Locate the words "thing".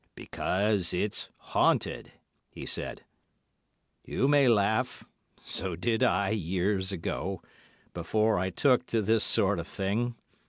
9.67-10.15